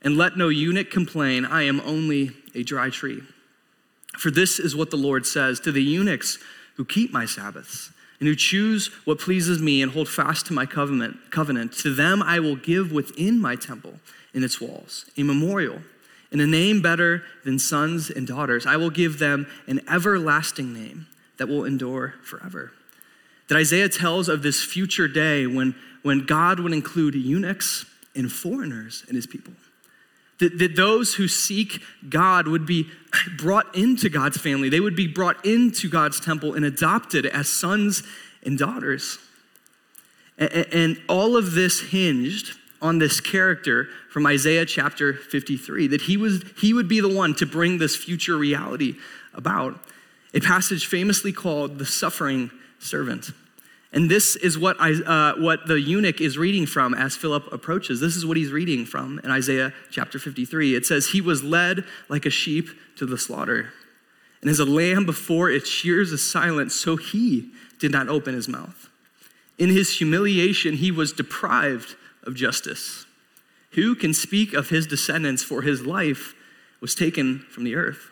[0.02, 3.22] And let no eunuch complain, I am only a dry tree.
[4.18, 6.38] For this is what the Lord says to the eunuchs
[6.76, 10.66] who keep my Sabbaths and who choose what pleases me and hold fast to my
[10.66, 11.72] covenant, covenant.
[11.78, 13.94] To them I will give within my temple
[14.34, 15.80] in its walls a memorial
[16.30, 18.66] and a name better than sons and daughters.
[18.66, 21.06] I will give them an everlasting name
[21.38, 22.72] that will endure forever.
[23.48, 29.04] That Isaiah tells of this future day when, when God would include eunuchs and foreigners
[29.08, 29.54] in his people.
[30.40, 32.86] That, that those who seek God would be
[33.36, 34.68] brought into God's family.
[34.68, 38.02] They would be brought into God's temple and adopted as sons
[38.44, 39.18] and daughters.
[40.38, 46.16] And, and all of this hinged on this character from Isaiah chapter 53, that he,
[46.16, 48.96] was, he would be the one to bring this future reality
[49.34, 49.80] about.
[50.34, 53.30] A passage famously called the suffering servant.
[53.92, 58.00] And this is what, I, uh, what the eunuch is reading from as Philip approaches.
[58.00, 60.74] This is what he's reading from in Isaiah chapter 53.
[60.74, 63.72] It says, He was led like a sheep to the slaughter.
[64.42, 68.46] And as a lamb before its shears is silent, so he did not open his
[68.46, 68.88] mouth.
[69.56, 73.06] In his humiliation, he was deprived of justice.
[73.72, 76.34] Who can speak of his descendants, for his life
[76.80, 78.10] was taken from the earth?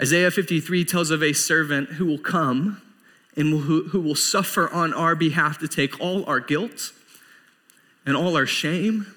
[0.00, 2.82] Isaiah 53 tells of a servant who will come
[3.36, 6.92] and who, who will suffer on our behalf to take all our guilt
[8.06, 9.14] and all our shame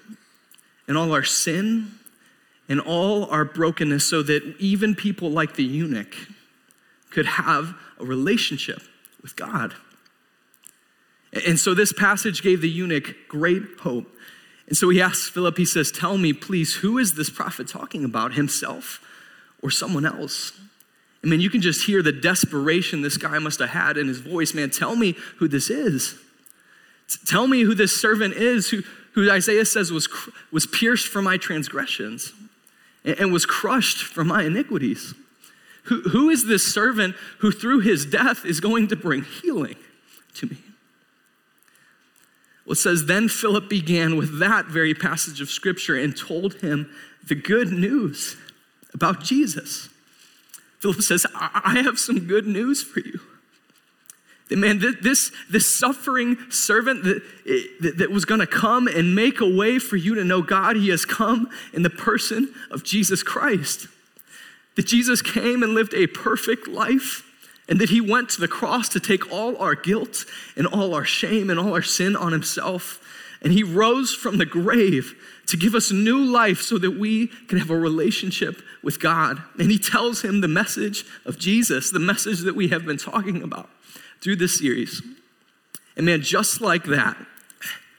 [0.86, 1.92] and all our sin
[2.68, 6.14] and all our brokenness so that even people like the eunuch
[7.10, 8.82] could have a relationship
[9.22, 9.74] with God.
[11.46, 14.10] And so this passage gave the eunuch great hope.
[14.66, 18.04] And so he asks Philip, he says, Tell me, please, who is this prophet talking
[18.04, 19.04] about, himself
[19.62, 20.52] or someone else?
[21.22, 24.20] I mean, you can just hear the desperation this guy must have had in his
[24.20, 24.54] voice.
[24.54, 26.18] Man, tell me who this is.
[27.26, 30.08] Tell me who this servant is who, who Isaiah says was,
[30.50, 32.32] was pierced for my transgressions
[33.04, 35.14] and, and was crushed for my iniquities.
[35.84, 39.76] Who, who is this servant who, through his death, is going to bring healing
[40.34, 40.56] to me?
[42.64, 46.88] Well, it says, Then Philip began with that very passage of scripture and told him
[47.26, 48.36] the good news
[48.94, 49.89] about Jesus.
[50.80, 53.20] Philip says, I have some good news for you.
[54.50, 57.22] Man, this, this suffering servant that,
[57.80, 60.74] that, that was going to come and make a way for you to know God,
[60.74, 63.86] he has come in the person of Jesus Christ.
[64.74, 67.22] That Jesus came and lived a perfect life,
[67.68, 70.24] and that he went to the cross to take all our guilt
[70.56, 72.98] and all our shame and all our sin on himself.
[73.42, 75.14] And he rose from the grave
[75.46, 79.42] to give us new life so that we can have a relationship with God.
[79.58, 83.42] And he tells him the message of Jesus, the message that we have been talking
[83.42, 83.70] about
[84.20, 85.02] through this series.
[85.96, 87.16] And man, just like that,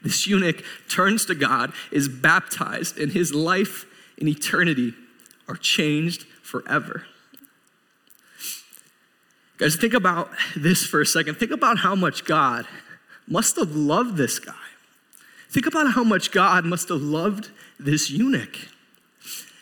[0.02, 3.84] this eunuch turns to God, is baptized, and his life
[4.18, 4.94] and eternity
[5.48, 7.04] are changed forever.
[9.58, 11.36] Guys, think about this for a second.
[11.36, 12.66] Think about how much God
[13.28, 14.54] must have loved this guy.
[15.52, 18.56] Think about how much God must have loved this eunuch.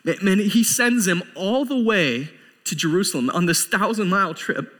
[0.04, 2.30] Man, he sends him all the way
[2.64, 4.72] to Jerusalem on this thousand mile trip.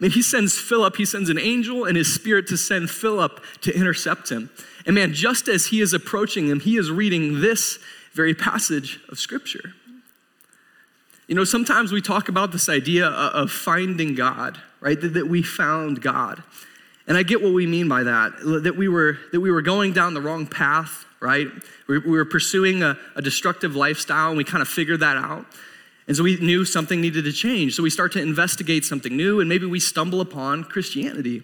[0.00, 3.72] Man, he sends Philip, he sends an angel and his spirit to send Philip to
[3.72, 4.50] intercept him.
[4.86, 7.78] And man, just as he is approaching him, he is reading this
[8.12, 9.74] very passage of scripture.
[11.28, 15.00] You know, sometimes we talk about this idea of finding God, right?
[15.00, 16.42] That, we found God.
[17.10, 19.92] And I get what we mean by that, that we were, that we were going
[19.92, 21.48] down the wrong path, right?
[21.88, 25.44] We, we were pursuing a, a destructive lifestyle and we kind of figured that out.
[26.06, 27.74] And so we knew something needed to change.
[27.74, 31.42] So we start to investigate something new and maybe we stumble upon Christianity.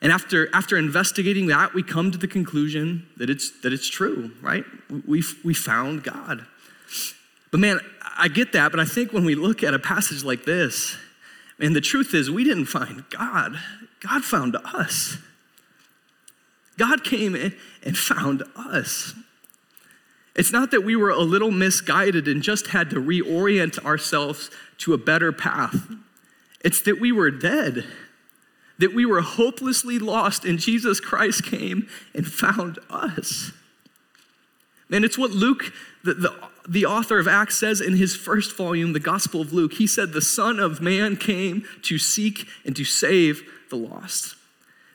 [0.00, 4.30] And after, after investigating that, we come to the conclusion that it's, that it's true,
[4.40, 4.64] right?
[5.08, 6.46] We, we found God.
[7.50, 7.80] But man,
[8.16, 10.96] I get that, but I think when we look at a passage like this,
[11.58, 13.58] and the truth is, we didn't find God.
[14.02, 15.18] God found us.
[16.76, 19.14] God came in and found us.
[20.34, 24.94] It's not that we were a little misguided and just had to reorient ourselves to
[24.94, 25.88] a better path.
[26.64, 27.84] It's that we were dead,
[28.78, 33.52] that we were hopelessly lost, and Jesus Christ came and found us.
[34.90, 36.34] And it's what Luke, the, the,
[36.68, 39.74] the author of Acts, says in his first volume, the Gospel of Luke.
[39.74, 44.36] He said, The Son of Man came to seek and to save the lost.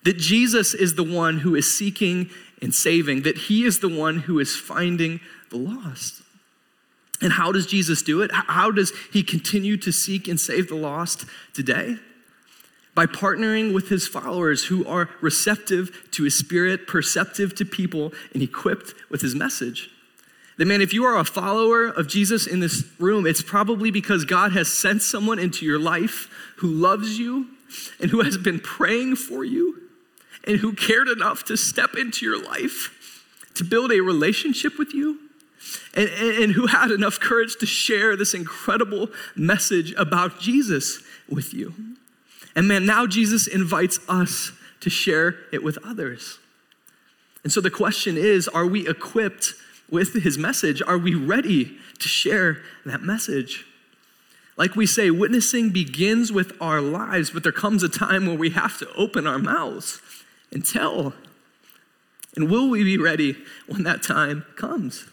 [0.03, 2.29] That Jesus is the one who is seeking
[2.61, 6.21] and saving, that he is the one who is finding the lost.
[7.19, 8.31] And how does Jesus do it?
[8.31, 11.97] How does he continue to seek and save the lost today?
[12.93, 18.43] By partnering with his followers who are receptive to his spirit, perceptive to people, and
[18.43, 19.89] equipped with his message.
[20.57, 24.25] That man, if you are a follower of Jesus in this room, it's probably because
[24.25, 27.47] God has sent someone into your life who loves you
[27.99, 29.81] and who has been praying for you
[30.45, 32.93] and who cared enough to step into your life
[33.57, 35.19] to build a relationship with you
[35.95, 41.73] and, and, who had enough courage to share this incredible message about Jesus with you.
[42.55, 44.51] And man, now Jesus invites us
[44.81, 46.37] to share it with others.
[47.43, 49.53] And so the question is are we equipped
[49.89, 50.81] with his message?
[50.85, 53.65] Are we ready to share that message?
[54.57, 58.49] Like we say, witnessing begins with our lives, but there comes a time where we
[58.49, 60.01] have to open our mouths
[60.51, 61.13] and tell.
[62.35, 63.37] And will we be ready
[63.67, 65.05] when that time comes?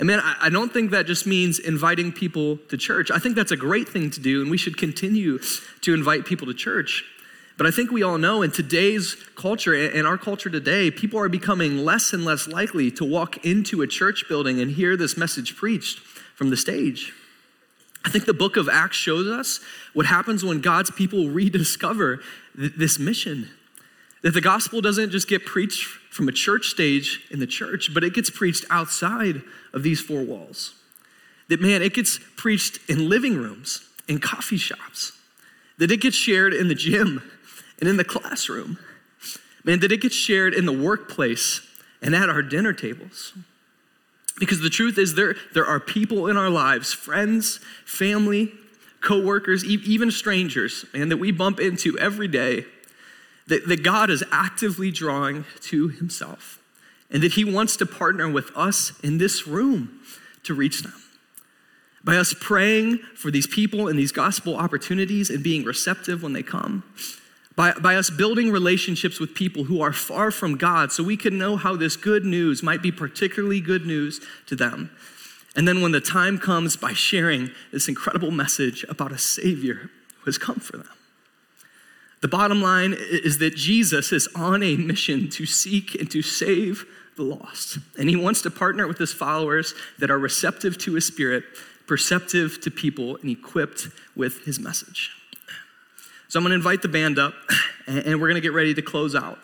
[0.00, 3.12] And man, I don't think that just means inviting people to church.
[3.12, 5.38] I think that's a great thing to do, and we should continue
[5.82, 7.04] to invite people to church.
[7.56, 11.28] But I think we all know in today's culture, in our culture today, people are
[11.28, 15.54] becoming less and less likely to walk into a church building and hear this message
[15.54, 17.12] preached from the stage.
[18.04, 19.60] I think the book of Acts shows us
[19.94, 22.20] what happens when God's people rediscover
[22.56, 23.48] th- this mission.
[24.22, 28.04] That the gospel doesn't just get preached from a church stage in the church, but
[28.04, 29.42] it gets preached outside
[29.72, 30.74] of these four walls.
[31.48, 35.12] That, man, it gets preached in living rooms, in coffee shops,
[35.78, 37.22] that it gets shared in the gym
[37.80, 38.78] and in the classroom.
[39.64, 41.60] Man, that it gets shared in the workplace
[42.02, 43.32] and at our dinner tables.
[44.38, 48.52] Because the truth is, there, there are people in our lives, friends, family,
[49.00, 52.64] coworkers, even strangers, and that we bump into every day
[53.46, 56.58] that, that God is actively drawing to himself
[57.10, 60.00] and that he wants to partner with us in this room
[60.42, 60.94] to reach them.
[62.02, 66.42] By us praying for these people and these gospel opportunities and being receptive when they
[66.42, 66.82] come,
[67.56, 71.38] by, by us building relationships with people who are far from God so we can
[71.38, 74.90] know how this good news might be particularly good news to them.
[75.56, 80.24] And then when the time comes, by sharing this incredible message about a Savior who
[80.24, 80.88] has come for them.
[82.22, 86.86] The bottom line is that Jesus is on a mission to seek and to save
[87.16, 87.78] the lost.
[87.98, 91.44] And he wants to partner with his followers that are receptive to his spirit,
[91.86, 95.10] perceptive to people, and equipped with his message.
[96.34, 97.32] So I'm going to invite the band up,
[97.86, 99.38] and we're going to get ready to close out.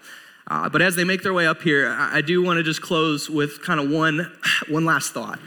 [0.49, 3.31] Uh, but as they make their way up here, I do want to just close
[3.31, 4.37] with kind of one,
[4.69, 5.39] one last thought.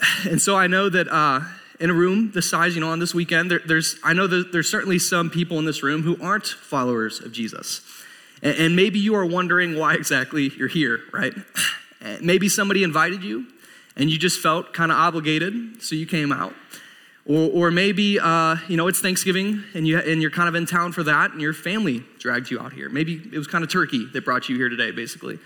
[0.28, 1.42] And so I know that uh,
[1.78, 4.50] in a room this size, you know, on this weekend, there, there's, I know that
[4.50, 7.82] there's certainly some people in this room who aren't followers of Jesus.
[8.42, 11.34] And, and maybe you are wondering why exactly you're here, right?
[12.20, 13.46] maybe somebody invited you
[13.96, 16.54] and you just felt kind of obligated, so you came out.
[17.28, 20.64] Or, or maybe, uh, you know, it's Thanksgiving and, you, and you're kind of in
[20.64, 22.88] town for that and your family dragged you out here.
[22.88, 25.38] Maybe it was kind of turkey that brought you here today, basically.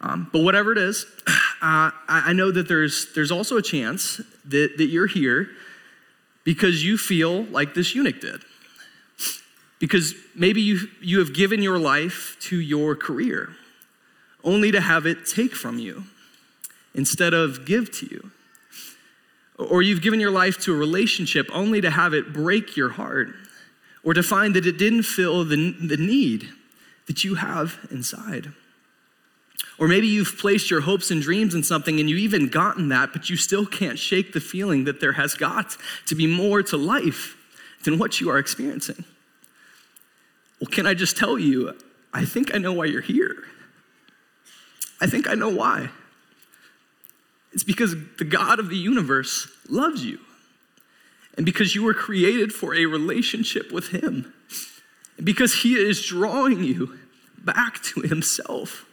[0.00, 1.04] Um, but whatever it is,
[1.62, 5.50] uh, I know that there's, there's also a chance that, that you're here
[6.44, 8.42] because you feel like this eunuch did.
[9.78, 13.50] Because maybe you, you have given your life to your career
[14.42, 16.04] only to have it take from you
[16.94, 18.30] instead of give to you.
[19.58, 23.28] Or you've given your life to a relationship only to have it break your heart
[24.04, 26.48] or to find that it didn't fill the, the need
[27.06, 28.52] that you have inside.
[29.78, 33.12] Or maybe you've placed your hopes and dreams in something and you've even gotten that,
[33.12, 35.76] but you still can't shake the feeling that there has got
[36.06, 37.36] to be more to life
[37.84, 39.04] than what you are experiencing.
[40.60, 41.76] Well, can I just tell you,
[42.14, 43.44] I think I know why you're here.
[45.00, 45.90] I think I know why.
[47.56, 50.18] It's because the God of the universe loves you.
[51.38, 54.34] And because you were created for a relationship with Him.
[55.16, 56.98] And because He is drawing you
[57.38, 58.84] back to Himself.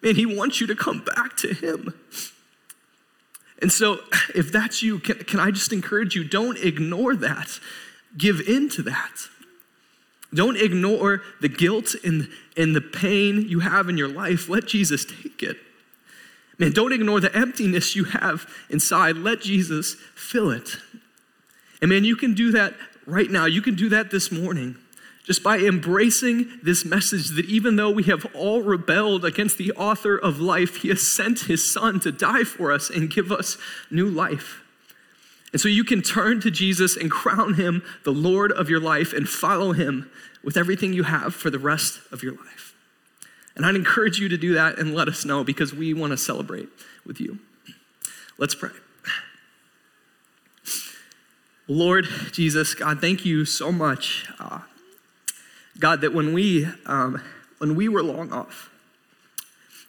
[0.00, 1.92] Man, He wants you to come back to Him.
[3.60, 3.98] And so,
[4.32, 7.58] if that's you, can, can I just encourage you don't ignore that.
[8.16, 9.26] Give in to that.
[10.32, 14.48] Don't ignore the guilt and, and the pain you have in your life.
[14.48, 15.56] Let Jesus take it.
[16.58, 19.16] Man, don't ignore the emptiness you have inside.
[19.16, 20.76] Let Jesus fill it.
[21.80, 22.74] And man, you can do that
[23.06, 23.46] right now.
[23.46, 24.76] You can do that this morning
[25.24, 30.16] just by embracing this message that even though we have all rebelled against the author
[30.16, 33.56] of life, he has sent his son to die for us and give us
[33.90, 34.62] new life.
[35.52, 39.12] And so you can turn to Jesus and crown him the Lord of your life
[39.12, 40.10] and follow him
[40.42, 42.71] with everything you have for the rest of your life.
[43.54, 46.16] And I'd encourage you to do that and let us know because we want to
[46.16, 46.68] celebrate
[47.04, 47.38] with you.
[48.38, 48.70] Let's pray.
[51.68, 54.26] Lord Jesus, God, thank you so much.
[54.40, 54.60] Uh,
[55.78, 57.22] God, that when we, um,
[57.58, 58.70] when we were long off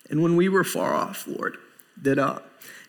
[0.10, 1.58] and when we were far off, Lord,
[2.02, 2.40] that, uh,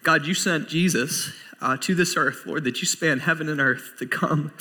[0.02, 3.94] God, you sent Jesus uh, to this earth, Lord, that you span heaven and earth
[3.98, 4.52] to come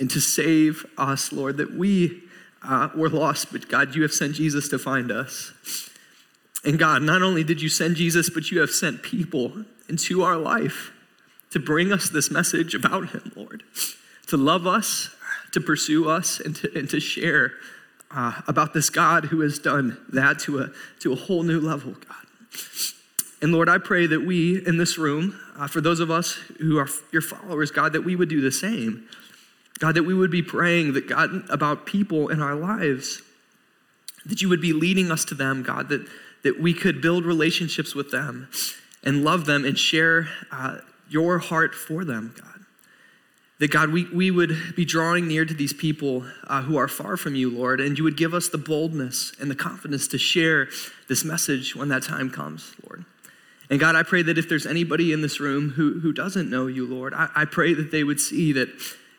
[0.00, 2.22] and to save us, Lord, that we
[2.62, 5.52] uh, were lost, but God, you have sent Jesus to find us.
[6.64, 10.36] And God, not only did you send Jesus, but you have sent people into our
[10.36, 10.92] life
[11.50, 13.62] to bring us this message about him, Lord,
[14.26, 15.10] to love us,
[15.52, 17.52] to pursue us, and to, and to share
[18.10, 21.92] uh, about this God who has done that to a, to a whole new level,
[21.92, 22.26] God.
[23.40, 26.78] And Lord, I pray that we in this room, uh, for those of us who
[26.78, 29.08] are your followers, God, that we would do the same.
[29.78, 33.22] God, that we would be praying that God about people in our lives
[34.26, 36.06] that you would be leading us to them, God, that,
[36.42, 38.48] that we could build relationships with them
[39.02, 42.44] and love them and share uh, your heart for them, God.
[43.58, 47.16] That God, we, we would be drawing near to these people uh, who are far
[47.16, 50.68] from you, Lord, and you would give us the boldness and the confidence to share
[51.08, 53.04] this message when that time comes, Lord.
[53.70, 56.68] And God, I pray that if there's anybody in this room who, who doesn't know
[56.68, 58.68] you, Lord, I, I pray that they would see that,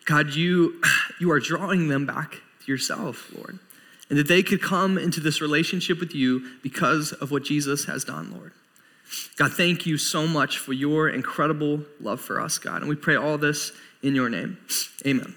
[0.09, 0.81] God, you,
[1.19, 3.59] you are drawing them back to yourself, Lord,
[4.09, 8.03] and that they could come into this relationship with you because of what Jesus has
[8.03, 8.51] done, Lord.
[9.37, 12.81] God, thank you so much for your incredible love for us, God.
[12.81, 14.57] And we pray all this in your name.
[15.05, 15.35] Amen.